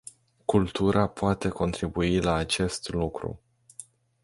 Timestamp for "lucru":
2.93-3.39